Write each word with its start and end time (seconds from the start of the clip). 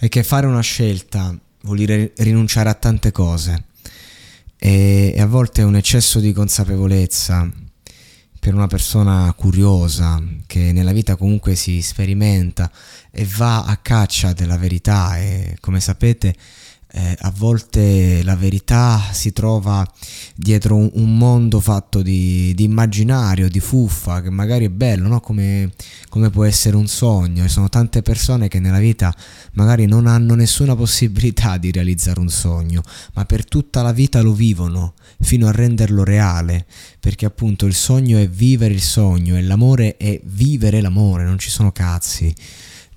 è 0.00 0.08
che 0.08 0.22
fare 0.22 0.46
una 0.46 0.62
scelta 0.62 1.38
vuol 1.60 1.76
dire 1.76 2.12
rinunciare 2.16 2.70
a 2.70 2.74
tante 2.74 3.12
cose. 3.12 3.64
E, 4.56 5.12
e 5.14 5.20
a 5.20 5.26
volte 5.26 5.62
un 5.62 5.76
eccesso 5.76 6.20
di 6.20 6.32
consapevolezza 6.32 7.46
per 8.38 8.54
una 8.54 8.66
persona 8.66 9.30
curiosa 9.34 10.22
che 10.46 10.72
nella 10.72 10.92
vita 10.92 11.16
comunque 11.16 11.54
si 11.54 11.82
sperimenta 11.82 12.70
e 13.10 13.28
va 13.36 13.64
a 13.64 13.76
caccia 13.76 14.32
della 14.32 14.56
verità. 14.56 15.18
E 15.18 15.58
come 15.60 15.80
sapete 15.80 16.34
eh, 16.92 17.16
a 17.20 17.32
volte 17.36 18.22
la 18.24 18.34
verità 18.34 19.00
si 19.12 19.32
trova 19.32 19.86
dietro 20.34 20.76
un, 20.76 20.90
un 20.94 21.16
mondo 21.16 21.60
fatto 21.60 22.02
di, 22.02 22.52
di, 22.54 22.64
immaginario, 22.64 23.48
di 23.48 23.60
fuffa, 23.60 24.22
che 24.22 24.30
magari 24.30 24.64
è 24.64 24.70
bello, 24.70 25.08
no? 25.08 25.20
come, 25.20 25.72
come, 26.08 26.30
può 26.30 26.44
essere 26.44 26.76
un 26.76 26.88
sogno. 26.88 27.44
Ci 27.44 27.50
sono 27.50 27.68
tante 27.68 28.02
persone 28.02 28.48
che 28.48 28.58
nella 28.58 28.78
vita 28.78 29.14
magari 29.52 29.86
non 29.86 30.06
hanno 30.06 30.34
nessuna 30.34 30.74
possibilità 30.76 31.58
di 31.58 31.70
realizzare 31.70 32.18
un 32.18 32.28
sogno, 32.28 32.82
ma 33.14 33.24
per 33.24 33.44
tutta 33.44 33.82
la 33.82 33.92
vita 33.92 34.20
lo 34.20 34.32
vivono 34.32 34.94
fino 35.20 35.46
a 35.46 35.52
renderlo 35.52 36.02
reale, 36.02 36.66
perché 36.98 37.24
appunto 37.26 37.66
il 37.66 37.74
sogno 37.74 38.18
è 38.18 38.28
vivere 38.28 38.74
il 38.74 38.82
sogno 38.82 39.36
e 39.36 39.42
l'amore 39.42 39.96
è 39.96 40.20
vivere 40.24 40.80
l'amore, 40.80 41.24
non 41.24 41.38
ci 41.38 41.50
sono 41.50 41.70
cazzi 41.70 42.34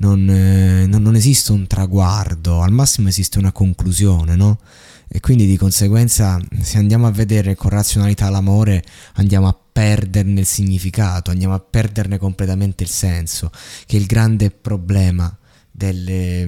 non, 0.03 0.29
eh, 0.29 0.85
non, 0.85 1.01
non, 1.01 1.15
esiste 1.15 1.53
un 1.53 1.65
traguardo, 1.65 2.61
al 2.61 2.71
massimo 2.71 3.07
esiste 3.07 3.39
una 3.39 3.51
conclusione, 3.51 4.35
no? 4.35 4.59
E 5.07 5.19
quindi 5.19 5.45
di 5.45 5.57
conseguenza 5.57 6.39
se 6.61 6.77
andiamo 6.77 7.07
a 7.07 7.11
vedere 7.11 7.55
con 7.55 7.69
razionalità 7.69 8.29
l'amore 8.29 8.83
andiamo 9.13 9.47
a 9.47 9.57
perderne 9.71 10.41
il 10.41 10.45
significato, 10.45 11.31
andiamo 11.31 11.53
a 11.53 11.59
perderne 11.59 12.17
completamente 12.17 12.83
il 12.83 12.89
senso, 12.89 13.51
che 13.85 13.95
è 13.95 13.99
il 13.99 14.07
grande 14.07 14.49
problema 14.49 15.35
delle, 15.75 16.47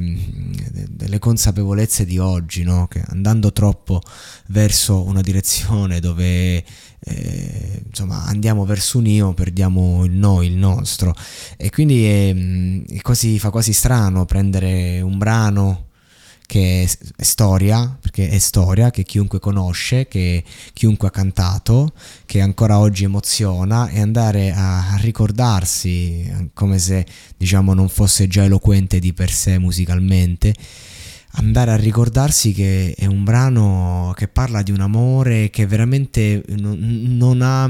delle 0.88 1.18
consapevolezze 1.18 2.06
di 2.06 2.20
oggi, 2.20 2.62
no? 2.62 2.88
che 2.88 3.04
andando 3.08 3.52
troppo 3.52 4.02
verso 4.49 5.04
una 5.04 5.22
direzione 5.22 5.99
dove 5.99 6.63
eh, 6.99 7.84
insomma 7.88 8.24
andiamo 8.26 8.66
verso 8.66 8.99
un 8.99 9.08
io, 9.08 9.34
perdiamo 9.34 10.05
il 10.05 10.12
noi, 10.12 10.48
il 10.48 10.55
nostro. 10.55 11.14
E 11.58 11.72
quindi 11.72 12.05
è, 12.05 12.36
è 12.98 13.02
quasi, 13.02 13.40
fa 13.40 13.49
quasi 13.49 13.74
strano 13.74 14.26
prendere 14.26 15.02
un 15.02 15.18
brano 15.18 15.85
che 16.46 16.90
è 17.15 17.24
storia, 17.24 17.98
perché 17.99 18.29
è 18.29 18.38
storia, 18.38 18.91
che 18.91 19.04
chiunque 19.04 19.40
conosce, 19.40 20.07
che 20.07 20.43
chiunque 20.74 21.07
ha 21.07 21.12
cantato, 21.12 21.93
che 22.26 22.41
ancora 22.41 22.79
oggi 22.79 23.04
emoziona 23.04 23.90
e 23.90 23.99
andare 23.99 24.52
a 24.52 24.98
ricordarsi, 25.02 26.49
come 26.54 26.79
se 26.79 27.05
diciamo 27.37 27.74
non 27.74 27.90
fosse 27.90 28.27
già 28.27 28.43
eloquente 28.43 28.99
di 28.99 29.13
per 29.13 29.32
sé 29.32 29.57
musicalmente, 29.57 30.54
andare 31.37 31.71
a 31.71 31.76
ricordarsi 31.76 32.54
che 32.54 32.93
è 32.98 33.05
un 33.05 33.24
brano 33.24 34.13
che 34.15 34.27
parla 34.27 34.62
di 34.62 34.71
un 34.71 34.82
amore 34.82 35.49
che 35.49 35.65
veramente 35.65 36.43
non, 36.49 36.77
non, 37.18 37.41
ha, 37.41 37.70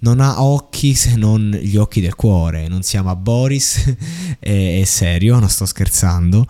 non 0.00 0.20
ha, 0.20 0.42
occhi 0.42 0.94
se 0.94 1.16
non 1.16 1.50
gli 1.50 1.76
occhi 1.76 2.00
del 2.00 2.14
cuore. 2.14 2.68
Non 2.68 2.82
siamo 2.82 3.10
a 3.10 3.16
Boris, 3.16 3.94
è, 4.38 4.80
è 4.80 4.84
serio, 4.84 5.38
non 5.38 5.48
sto 5.48 5.66
scherzando. 5.66 6.46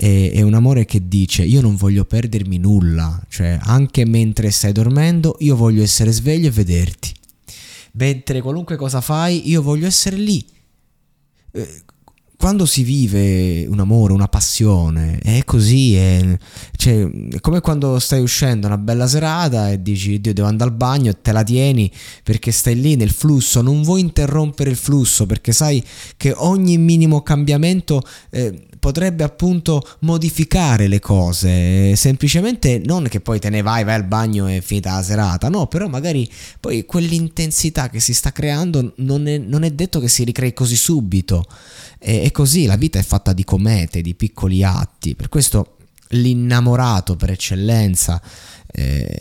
È, 0.00 0.30
è 0.32 0.40
un 0.40 0.54
amore 0.54 0.86
che 0.86 1.06
dice 1.08 1.42
io 1.42 1.60
non 1.60 1.76
voglio 1.76 2.04
perdermi 2.04 2.56
nulla, 2.56 3.22
cioè 3.28 3.58
anche 3.60 4.06
mentre 4.06 4.50
stai 4.50 4.72
dormendo 4.72 5.36
io 5.40 5.56
voglio 5.56 5.82
essere 5.82 6.10
sveglio 6.10 6.48
e 6.48 6.52
vederti. 6.52 7.12
Mentre 7.92 8.40
qualunque 8.40 8.76
cosa 8.76 9.00
fai 9.00 9.50
io 9.50 9.60
voglio 9.62 9.86
essere 9.86 10.16
lì 10.16 10.44
eh, 11.52 11.82
quando 12.36 12.64
si 12.64 12.84
vive 12.84 13.66
un 13.66 13.80
amore, 13.80 14.14
una 14.14 14.26
passione, 14.26 15.18
è 15.18 15.44
così, 15.44 15.94
è, 15.94 16.38
cioè, 16.74 17.06
è, 17.06 17.40
come 17.40 17.60
quando 17.60 17.98
stai 17.98 18.22
uscendo 18.22 18.66
una 18.66 18.78
bella 18.78 19.06
serata 19.06 19.70
e 19.70 19.82
dici 19.82 20.22
Dio 20.22 20.32
devo 20.32 20.48
andare 20.48 20.70
al 20.70 20.76
bagno 20.76 21.10
e 21.10 21.20
te 21.20 21.32
la 21.32 21.42
tieni 21.42 21.92
perché 22.22 22.50
stai 22.50 22.80
lì 22.80 22.96
nel 22.96 23.10
flusso, 23.10 23.60
non 23.60 23.82
vuoi 23.82 24.00
interrompere 24.00 24.70
il 24.70 24.76
flusso 24.76 25.26
perché 25.26 25.52
sai 25.52 25.84
che 26.16 26.32
ogni 26.34 26.78
minimo 26.78 27.20
cambiamento 27.20 28.00
eh, 28.30 28.68
potrebbe 28.80 29.22
appunto 29.22 29.86
modificare 30.00 30.88
le 30.88 30.98
cose, 30.98 31.94
semplicemente 31.94 32.80
non 32.84 33.04
che 33.04 33.20
poi 33.20 33.38
te 33.38 33.50
ne 33.50 33.62
vai, 33.62 33.84
vai 33.84 33.94
al 33.94 34.04
bagno 34.04 34.48
e 34.48 34.62
finita 34.62 34.94
la 34.94 35.02
serata, 35.02 35.48
no, 35.48 35.66
però 35.66 35.86
magari 35.86 36.28
poi 36.58 36.86
quell'intensità 36.86 37.90
che 37.90 38.00
si 38.00 38.14
sta 38.14 38.32
creando 38.32 38.94
non 38.96 39.28
è, 39.28 39.38
non 39.38 39.62
è 39.62 39.70
detto 39.70 40.00
che 40.00 40.08
si 40.08 40.24
ricrei 40.24 40.52
così 40.54 40.76
subito. 40.76 41.44
E, 41.98 42.24
e 42.24 42.30
così 42.32 42.64
la 42.64 42.76
vita 42.76 42.98
è 42.98 43.02
fatta 43.02 43.34
di 43.34 43.44
comete, 43.44 44.00
di 44.00 44.14
piccoli 44.14 44.64
atti. 44.64 45.14
Per 45.14 45.28
questo 45.28 45.76
l'innamorato 46.08 47.16
per 47.16 47.30
eccellenza, 47.30 48.20
eh, 48.72 49.18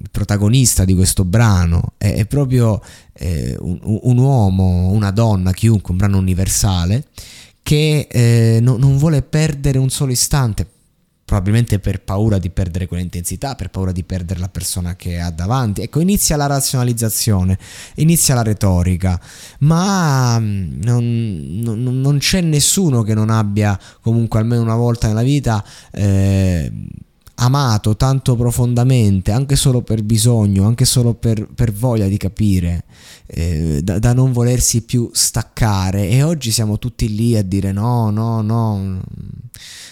il 0.00 0.10
protagonista 0.10 0.84
di 0.84 0.94
questo 0.94 1.24
brano, 1.24 1.92
è, 1.96 2.14
è 2.14 2.26
proprio 2.26 2.82
eh, 3.12 3.56
un, 3.60 3.78
un, 3.82 4.18
uomo, 4.18 4.90
una 4.90 5.12
donna, 5.12 5.52
chiunque, 5.52 5.92
un 5.92 5.98
brano 5.98 6.18
universale, 6.18 7.06
che 7.72 8.06
eh, 8.10 8.58
no, 8.60 8.76
non 8.76 8.98
vuole 8.98 9.22
perdere 9.22 9.78
un 9.78 9.88
solo 9.88 10.12
istante 10.12 10.66
probabilmente 11.24 11.78
per 11.78 12.02
paura 12.02 12.36
di 12.36 12.50
perdere 12.50 12.86
quell'intensità, 12.86 13.54
per 13.54 13.70
paura 13.70 13.92
di 13.92 14.04
perdere 14.04 14.40
la 14.40 14.50
persona 14.50 14.94
che 14.94 15.18
ha 15.18 15.30
davanti. 15.30 15.80
Ecco, 15.80 16.00
inizia 16.00 16.36
la 16.36 16.44
razionalizzazione, 16.44 17.58
inizia 17.94 18.34
la 18.34 18.42
retorica, 18.42 19.18
ma 19.60 20.38
mm, 20.38 20.82
non, 20.82 21.60
non, 21.62 22.00
non 22.02 22.18
c'è 22.18 22.42
nessuno 22.42 23.00
che 23.00 23.14
non 23.14 23.30
abbia 23.30 23.80
comunque 24.02 24.38
almeno 24.38 24.60
una 24.60 24.76
volta 24.76 25.08
nella 25.08 25.22
vita... 25.22 25.64
Eh, 25.92 26.70
amato 27.42 27.96
tanto 27.96 28.36
profondamente, 28.36 29.32
anche 29.32 29.56
solo 29.56 29.82
per 29.82 30.02
bisogno, 30.02 30.64
anche 30.64 30.84
solo 30.84 31.14
per, 31.14 31.48
per 31.52 31.72
voglia 31.72 32.06
di 32.06 32.16
capire, 32.16 32.84
eh, 33.26 33.80
da, 33.82 33.98
da, 33.98 34.12
non 34.12 34.32
volersi 34.32 34.82
più 34.82 35.10
staccare. 35.12 36.08
E 36.08 36.22
oggi 36.22 36.52
siamo 36.52 36.78
tutti 36.78 37.12
lì 37.14 37.36
a 37.36 37.42
dire 37.42 37.72
no, 37.72 38.10
no, 38.10 38.42
no, 38.42 39.00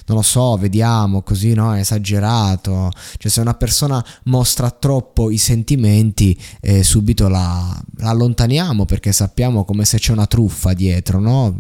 non 0.07 0.17
lo 0.17 0.23
so, 0.23 0.57
vediamo, 0.57 1.23
così 1.23 1.55
no, 1.55 1.75
è 1.75 1.81
esagerato. 1.81 2.91
Cioè 3.17 3.31
se 3.31 3.41
una 3.41 3.55
persona 3.55 4.05
mostra 4.25 4.71
troppo 4.71 5.31
i 5.31 5.39
sentimenti, 5.39 6.39
eh, 6.61 6.83
subito 6.83 7.29
la, 7.29 7.81
la, 7.99 8.11
allontaniamo 8.11 8.85
perché 8.85 9.13
sappiamo 9.13 9.65
come 9.65 9.85
se 9.85 9.99
c'è 9.99 10.13
una 10.13 10.27
truffa 10.27 10.73
dietro, 10.73 11.21
no? 11.21 11.59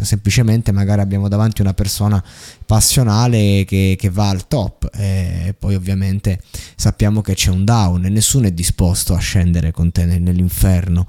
Semplicemente 0.00 0.72
magari 0.72 1.02
abbiamo 1.02 1.28
davanti 1.28 1.60
una 1.60 1.74
persona 1.74 2.24
passionale 2.64 3.64
che, 3.66 3.96
che 3.98 4.08
va 4.08 4.30
al 4.30 4.48
top 4.48 4.88
e 4.94 5.54
poi 5.58 5.74
ovviamente 5.74 6.40
sappiamo 6.74 7.20
che 7.20 7.34
c'è 7.34 7.50
un 7.50 7.64
down 7.64 8.06
e 8.06 8.08
nessuno 8.08 8.46
è 8.46 8.52
disposto 8.52 9.12
a 9.12 9.18
scendere 9.18 9.72
con 9.72 9.92
te 9.92 10.06
nell'inferno. 10.06 11.06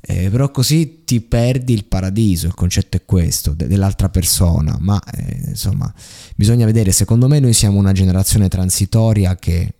Eh, 0.00 0.28
però 0.28 0.50
così 0.50 1.04
ti 1.04 1.22
perdi 1.22 1.72
il 1.72 1.86
paradiso, 1.86 2.46
il 2.46 2.54
concetto 2.54 2.98
è 2.98 3.04
questo, 3.06 3.54
de- 3.54 3.66
dell'altra 3.66 4.10
persona, 4.10 4.76
ma 4.78 5.00
eh, 5.02 5.33
insomma 5.54 5.92
bisogna 6.34 6.66
vedere, 6.66 6.92
secondo 6.92 7.28
me 7.28 7.38
noi 7.38 7.52
siamo 7.52 7.78
una 7.78 7.92
generazione 7.92 8.48
transitoria 8.48 9.36
che 9.36 9.74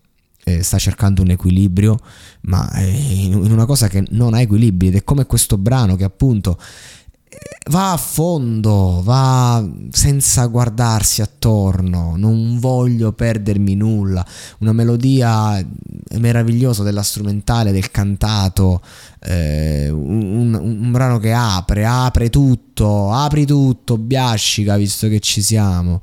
eh, 0.45 0.63
sta 0.63 0.79
cercando 0.79 1.23
un 1.23 1.31
equilibrio, 1.31 1.99
ma 2.43 2.71
eh, 2.75 2.91
in, 2.91 3.35
una 3.35 3.67
cosa 3.67 3.89
che 3.89 4.05
non 4.11 4.35
ha 4.35 4.41
equilibri 4.41 4.89
ed 4.89 4.97
è 4.97 5.05
come 5.05 5.27
questo 5.27 5.59
brano 5.59 5.97
che 5.97 6.05
appunto 6.05 6.59
va 7.71 7.93
a 7.93 7.97
fondo, 7.97 9.01
va 9.03 9.67
senza 9.91 10.45
guardarsi 10.47 11.23
attorno, 11.23 12.15
non 12.17 12.59
voglio 12.59 13.13
perdermi 13.13 13.75
nulla, 13.75 14.25
una 14.59 14.73
melodia 14.73 15.65
meravigliosa 16.19 16.83
della 16.83 17.03
strumentale, 17.03 17.73
del 17.73 17.91
cantato, 17.91 18.83
eh, 19.21 19.89
un, 19.89 20.53
un, 20.53 20.93
brano 20.93 21.19
che 21.19 21.33
apre, 21.33 21.87
apre 21.87 22.29
tutto, 22.29 23.11
apri 23.11 23.47
tutto, 23.47 23.97
biascica 23.97 24.77
visto 24.77 25.09
che 25.09 25.21
ci 25.21 25.41
siamo, 25.41 26.03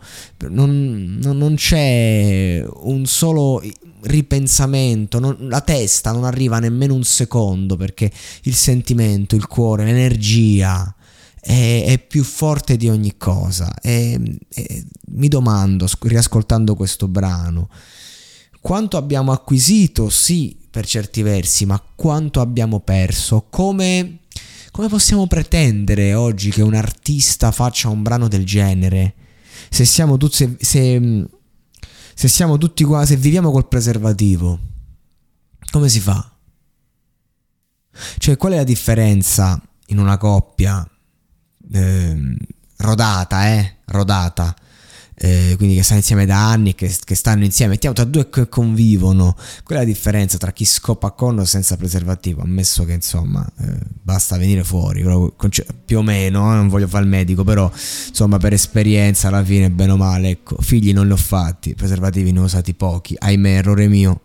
non, 0.49 1.19
non, 1.21 1.37
non 1.37 1.55
c'è 1.55 2.65
un 2.65 3.05
solo 3.05 3.61
ripensamento, 4.03 5.19
non, 5.19 5.37
la 5.41 5.61
testa 5.61 6.11
non 6.11 6.23
arriva 6.23 6.57
nemmeno 6.57 6.95
un 6.95 7.03
secondo 7.03 7.75
perché 7.75 8.11
il 8.43 8.55
sentimento, 8.55 9.35
il 9.35 9.45
cuore, 9.45 9.85
l'energia 9.85 10.95
è, 11.41 11.85
è 11.87 11.99
più 11.99 12.23
forte 12.23 12.77
di 12.77 12.87
ogni 12.87 13.17
cosa. 13.17 13.73
E, 13.81 14.37
e 14.49 14.85
mi 15.13 15.27
domando, 15.27 15.87
riascoltando 16.01 16.75
questo 16.75 17.07
brano, 17.07 17.69
quanto 18.61 18.95
abbiamo 18.95 19.31
acquisito, 19.31 20.09
sì, 20.09 20.57
per 20.69 20.85
certi 20.85 21.21
versi, 21.23 21.65
ma 21.65 21.83
quanto 21.95 22.39
abbiamo 22.39 22.79
perso? 22.79 23.47
Come, 23.49 24.19
come 24.71 24.87
possiamo 24.87 25.27
pretendere 25.27 26.13
oggi 26.13 26.51
che 26.51 26.61
un 26.61 26.75
artista 26.75 27.51
faccia 27.51 27.89
un 27.89 28.03
brano 28.03 28.27
del 28.27 28.45
genere? 28.45 29.15
Se 29.69 29.83
siamo 29.83 30.17
tutti, 30.17 30.35
se, 30.35 30.55
se, 30.59 31.27
se 32.13 32.27
siamo 32.27 32.57
tutti 32.57 32.83
qua, 32.83 33.05
se 33.05 33.15
viviamo 33.17 33.51
col 33.51 33.67
preservativo, 33.67 34.59
come 35.71 35.89
si 35.89 35.99
fa? 35.99 36.25
Cioè, 38.17 38.37
qual 38.37 38.53
è 38.53 38.57
la 38.57 38.63
differenza 38.63 39.61
in 39.87 39.97
una 39.97 40.17
coppia 40.17 40.87
eh, 41.71 42.35
rodata, 42.77 43.47
eh, 43.47 43.75
rodata, 43.85 44.55
eh, 45.23 45.53
quindi 45.55 45.75
che 45.75 45.83
stanno 45.83 45.99
insieme 45.99 46.25
da 46.25 46.49
anni, 46.49 46.73
che, 46.73 46.91
che 47.03 47.13
stanno 47.13 47.43
insieme, 47.43 47.73
mettiamo 47.73 47.93
tra 47.93 48.05
due 48.05 48.27
che 48.29 48.49
convivono, 48.49 49.35
quella 49.63 49.81
è 49.81 49.85
la 49.85 49.91
differenza 49.91 50.37
tra 50.39 50.51
chi 50.51 50.65
scopa 50.65 51.11
con 51.11 51.45
senza 51.45 51.77
preservativo, 51.77 52.41
ammesso 52.41 52.85
che 52.85 52.93
insomma 52.93 53.47
eh, 53.59 53.77
basta 54.01 54.37
venire 54.37 54.63
fuori, 54.63 55.05
più 55.85 55.99
o 55.99 56.01
meno, 56.01 56.51
eh, 56.51 56.55
non 56.55 56.69
voglio 56.69 56.87
fare 56.87 57.03
il 57.03 57.09
medico, 57.09 57.43
però 57.43 57.71
insomma 57.71 58.39
per 58.39 58.53
esperienza 58.53 59.27
alla 59.27 59.43
fine 59.43 59.69
bene 59.69 59.91
o 59.91 59.97
male, 59.97 60.29
ecco, 60.29 60.55
figli 60.59 60.91
non 60.91 61.05
li 61.05 61.13
ho 61.13 61.17
fatti, 61.17 61.75
preservativi 61.75 62.31
ne 62.31 62.39
ho 62.39 62.43
usati 62.43 62.73
pochi, 62.73 63.15
ahimè 63.17 63.57
errore 63.57 63.87
mio, 63.87 64.21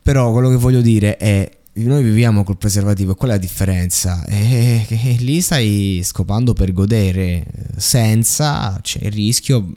però 0.00 0.30
quello 0.30 0.48
che 0.48 0.56
voglio 0.56 0.80
dire 0.80 1.16
è 1.16 1.50
noi 1.82 2.02
viviamo 2.04 2.44
col 2.44 2.56
preservativo 2.56 3.14
qual 3.14 3.30
è 3.30 3.32
la 3.34 3.38
differenza? 3.38 4.24
È 4.24 4.84
che 4.86 5.16
lì 5.18 5.40
stai 5.40 6.00
scopando 6.04 6.52
per 6.52 6.72
godere, 6.72 7.44
senza 7.76 8.78
c'è 8.80 9.00
il 9.02 9.10
rischio 9.10 9.72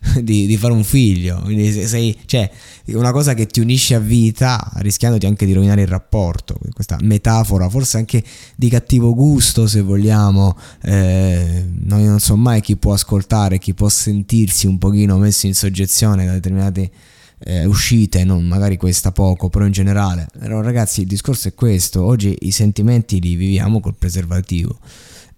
di, 0.22 0.46
di 0.46 0.56
fare 0.56 0.72
un 0.72 0.84
figlio. 0.84 1.40
Quindi 1.42 1.86
sei, 1.86 2.16
cioè, 2.26 2.50
una 2.86 3.12
cosa 3.12 3.34
che 3.34 3.46
ti 3.46 3.60
unisce 3.60 3.94
a 3.94 3.98
vita, 3.98 4.72
rischiandoti 4.76 5.26
anche 5.26 5.46
di 5.46 5.52
rovinare 5.52 5.82
il 5.82 5.88
rapporto. 5.88 6.58
Questa 6.72 6.96
metafora, 7.02 7.68
forse 7.68 7.98
anche 7.98 8.22
di 8.56 8.68
cattivo 8.68 9.14
gusto, 9.14 9.66
se 9.66 9.82
vogliamo. 9.82 10.56
Eh, 10.82 11.64
non 11.84 12.18
so 12.18 12.36
mai 12.36 12.60
chi 12.60 12.76
può 12.76 12.92
ascoltare, 12.92 13.58
chi 13.58 13.74
può 13.74 13.88
sentirsi 13.88 14.66
un 14.66 14.78
pochino 14.78 15.16
messo 15.18 15.46
in 15.46 15.54
soggezione 15.54 16.26
da 16.26 16.32
determinati 16.32 16.90
eh, 17.42 17.64
uscite, 17.64 18.24
non 18.24 18.46
magari 18.46 18.76
questa 18.76 19.12
poco, 19.12 19.48
però 19.48 19.64
in 19.64 19.72
generale. 19.72 20.28
Però 20.38 20.60
ragazzi, 20.60 21.02
il 21.02 21.06
discorso 21.06 21.48
è 21.48 21.54
questo, 21.54 22.04
oggi 22.04 22.36
i 22.40 22.50
sentimenti 22.50 23.20
li 23.20 23.34
viviamo 23.34 23.80
col 23.80 23.94
preservativo. 23.96 24.78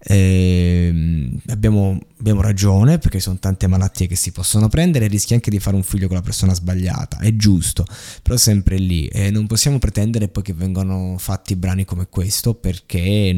Eh, 0.05 1.29
abbiamo, 1.47 1.97
abbiamo, 2.19 2.41
ragione 2.41 2.97
perché 2.97 3.21
sono 3.21 3.39
tante 3.39 3.67
malattie 3.67 4.05
che 4.05 4.17
si 4.17 4.33
possono 4.33 4.67
prendere 4.67 5.05
e 5.05 5.07
rischi 5.07 5.33
anche 5.33 5.49
di 5.49 5.59
fare 5.59 5.77
un 5.77 5.83
figlio 5.83 6.07
con 6.07 6.17
la 6.17 6.21
persona 6.21 6.53
sbagliata, 6.53 7.19
è 7.19 7.33
giusto, 7.37 7.85
però 8.21 8.35
sempre 8.35 8.75
lì 8.75 9.07
e 9.07 9.31
non 9.31 9.47
possiamo 9.47 9.79
pretendere 9.79 10.27
poi 10.27 10.43
che 10.43 10.51
vengano 10.51 11.15
fatti 11.17 11.55
brani 11.55 11.85
come 11.85 12.07
questo 12.09 12.53
perché 12.53 13.33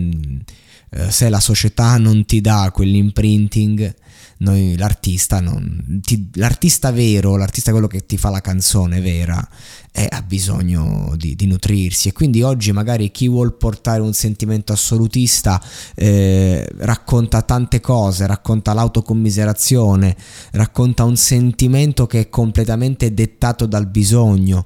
eh, 0.96 1.12
se 1.12 1.30
la 1.30 1.40
società 1.40 1.98
non 1.98 2.26
ti 2.26 2.42
dà 2.42 2.72
quell'imprinting 2.74 3.94
noi, 4.38 4.76
l'artista, 4.76 5.40
non, 5.40 6.02
ti, 6.04 6.30
l'artista 6.34 6.92
vero, 6.92 7.38
l'artista 7.38 7.72
quello 7.72 7.88
che 7.88 8.06
ti 8.06 8.18
fa 8.18 8.30
la 8.30 8.42
canzone 8.42 9.00
vera, 9.00 9.48
è, 9.92 10.08
ha 10.10 10.22
bisogno 10.22 11.14
di, 11.16 11.36
di, 11.36 11.46
nutrirsi. 11.46 12.10
E 12.10 12.12
quindi 12.12 12.42
oggi 12.42 12.74
magari 12.74 13.12
chi 13.12 13.30
vuol 13.30 13.56
portare 13.56 14.02
un 14.02 14.14
sentimento 14.14 14.74
assolutista 14.74 15.62
eh, 15.96 16.68
racconta 16.80 17.44
tante 17.44 17.80
cose, 17.80 18.28
racconta 18.28 18.74
l'autocommiserazione, 18.74 20.16
racconta 20.52 21.06
un 21.06 21.16
sentimento 21.16 22.06
che 22.06 22.20
è 22.20 22.30
completamente 22.30 23.14
dettato 23.14 23.66
dal 23.66 23.88
bisogno 23.88 24.66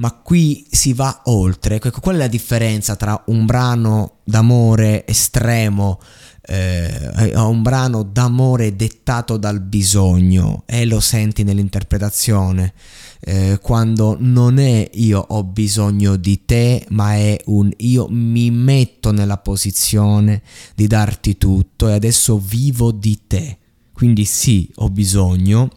ma 0.00 0.12
qui 0.12 0.66
si 0.70 0.92
va 0.92 1.22
oltre. 1.26 1.76
Ecco, 1.76 2.00
qual 2.00 2.16
è 2.16 2.18
la 2.18 2.26
differenza 2.26 2.96
tra 2.96 3.22
un 3.26 3.44
brano 3.44 4.18
d'amore 4.24 5.06
estremo 5.06 6.00
eh, 6.42 7.32
a 7.34 7.46
un 7.46 7.62
brano 7.62 8.02
d'amore 8.02 8.74
dettato 8.74 9.36
dal 9.36 9.60
bisogno 9.60 10.64
e 10.66 10.86
lo 10.86 11.00
senti 11.00 11.44
nell'interpretazione. 11.44 12.72
Eh, 13.20 13.58
quando 13.60 14.16
non 14.18 14.58
è 14.58 14.88
io 14.94 15.20
ho 15.20 15.44
bisogno 15.44 16.16
di 16.16 16.46
te, 16.46 16.86
ma 16.88 17.14
è 17.14 17.38
un 17.46 17.70
io 17.78 18.06
mi 18.08 18.50
metto 18.50 19.12
nella 19.12 19.36
posizione 19.36 20.42
di 20.74 20.86
darti 20.86 21.36
tutto 21.36 21.88
e 21.88 21.92
adesso 21.92 22.38
vivo 22.38 22.90
di 22.90 23.20
te. 23.26 23.58
Quindi 23.92 24.24
sì, 24.24 24.72
ho 24.76 24.88
bisogno, 24.88 25.68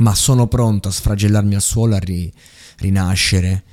ma 0.00 0.14
sono 0.14 0.46
pronto 0.46 0.88
a 0.88 0.92
sfragellarmi 0.92 1.54
al 1.54 1.62
suolo, 1.62 1.94
a 1.94 1.98
ri- 1.98 2.30
rinascere. 2.78 3.64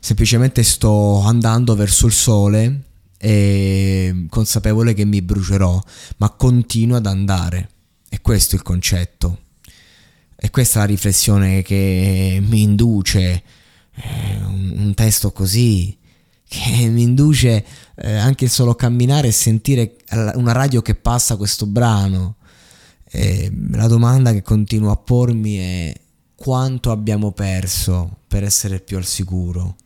Semplicemente 0.00 0.62
sto 0.62 1.20
andando 1.20 1.74
verso 1.74 2.06
il 2.06 2.12
sole 2.12 2.82
e 3.18 4.26
consapevole 4.28 4.94
che 4.94 5.04
mi 5.04 5.22
brucerò, 5.22 5.80
ma 6.16 6.30
continuo 6.30 6.96
ad 6.96 7.06
andare. 7.06 7.68
E 8.08 8.20
questo 8.20 8.56
è 8.56 8.58
il 8.58 8.64
concetto. 8.64 9.38
E 10.34 10.50
questa 10.50 10.78
è 10.78 10.82
la 10.82 10.88
riflessione 10.88 11.62
che 11.62 12.42
mi 12.44 12.62
induce 12.62 13.42
eh, 13.94 14.36
un, 14.44 14.92
testo 14.96 15.30
così, 15.30 15.96
che 16.48 16.88
mi 16.88 17.02
induce 17.02 17.64
eh, 17.94 18.16
anche 18.16 18.48
solo 18.48 18.74
camminare 18.74 19.28
e 19.28 19.32
sentire 19.32 19.96
una 20.34 20.50
radio 20.50 20.82
che 20.82 20.96
passa 20.96 21.36
questo 21.36 21.66
brano. 21.66 22.36
E 23.04 23.52
la 23.70 23.86
domanda 23.86 24.32
che 24.32 24.42
continuo 24.42 24.90
a 24.90 24.96
pormi 24.96 25.56
è 25.58 25.94
quanto 26.42 26.90
abbiamo 26.90 27.30
perso 27.30 28.18
per 28.26 28.42
essere 28.42 28.80
più 28.80 28.96
al 28.96 29.04
sicuro? 29.04 29.76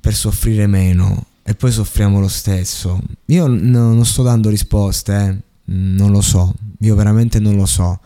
per 0.00 0.14
soffrire 0.14 0.66
meno 0.66 1.26
e 1.42 1.54
poi 1.54 1.70
soffriamo 1.70 2.18
lo 2.18 2.28
stesso. 2.28 2.98
Io 3.26 3.46
no, 3.46 3.92
non 3.92 4.04
sto 4.04 4.22
dando 4.22 4.48
risposte, 4.48 5.14
eh. 5.14 5.36
non 5.72 6.10
lo 6.10 6.22
so, 6.22 6.52
io 6.80 6.94
veramente 6.94 7.38
non 7.38 7.54
lo 7.54 7.66
so. 7.66 8.00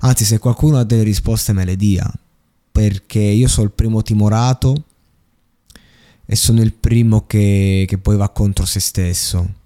Anzi, 0.00 0.24
se 0.24 0.38
qualcuno 0.38 0.78
ha 0.78 0.84
delle 0.84 1.02
risposte 1.02 1.52
me 1.52 1.64
le 1.64 1.76
dia, 1.76 2.10
perché 2.70 3.18
io 3.18 3.48
sono 3.48 3.66
il 3.66 3.72
primo 3.72 4.02
timorato 4.02 4.84
e 6.24 6.36
sono 6.36 6.62
il 6.62 6.72
primo 6.72 7.26
che, 7.26 7.84
che 7.86 7.98
poi 7.98 8.16
va 8.16 8.28
contro 8.30 8.64
se 8.64 8.80
stesso. 8.80 9.58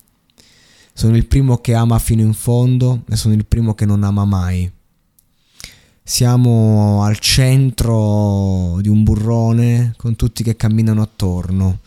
Sono 0.92 1.16
il 1.16 1.26
primo 1.26 1.58
che 1.58 1.74
ama 1.74 1.98
fino 1.98 2.22
in 2.22 2.34
fondo 2.34 3.02
e 3.10 3.16
sono 3.16 3.34
il 3.34 3.44
primo 3.44 3.74
che 3.74 3.84
non 3.84 4.02
ama 4.02 4.24
mai 4.24 4.70
siamo 6.06 7.02
al 7.02 7.18
centro 7.18 8.78
di 8.82 8.88
un 8.88 9.02
burrone 9.04 9.94
con 9.96 10.16
tutti 10.16 10.42
che 10.42 10.54
camminano 10.54 11.00
attorno. 11.00 11.80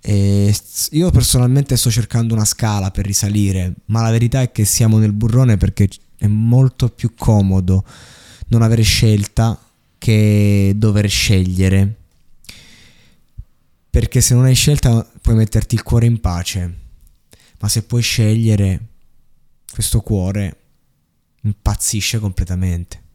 E 0.00 0.54
io 0.92 1.10
personalmente 1.10 1.76
sto 1.76 1.90
cercando 1.90 2.34
una 2.34 2.44
scala 2.44 2.92
per 2.92 3.04
risalire, 3.04 3.74
ma 3.86 4.00
la 4.00 4.12
verità 4.12 4.40
è 4.40 4.52
che 4.52 4.64
siamo 4.64 4.98
nel 4.98 5.12
burrone 5.12 5.56
perché 5.56 5.88
è 6.16 6.28
molto 6.28 6.88
più 6.88 7.14
comodo 7.16 7.84
non 8.48 8.62
avere 8.62 8.82
scelta 8.82 9.60
che 9.98 10.72
dover 10.76 11.10
scegliere. 11.10 11.96
Perché 13.90 14.20
se 14.20 14.34
non 14.34 14.44
hai 14.44 14.54
scelta 14.54 15.04
puoi 15.20 15.34
metterti 15.34 15.74
il 15.74 15.82
cuore 15.82 16.06
in 16.06 16.20
pace, 16.20 16.74
ma 17.58 17.68
se 17.68 17.82
puoi 17.82 18.02
scegliere, 18.02 18.80
questo 19.72 20.00
cuore 20.00 20.56
impazzisce 21.42 22.20
completamente. 22.20 23.06